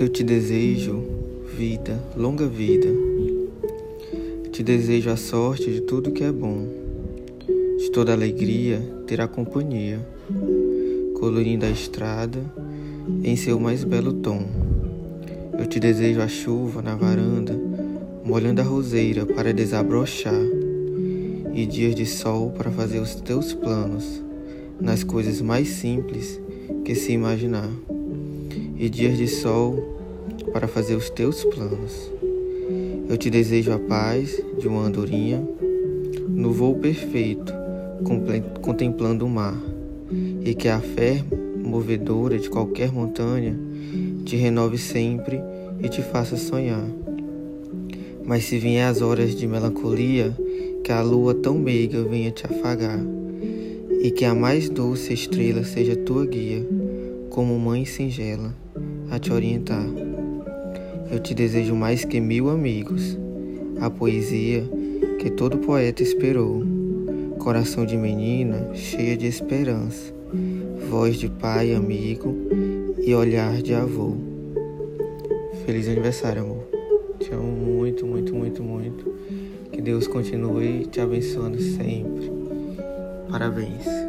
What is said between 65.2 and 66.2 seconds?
todo poeta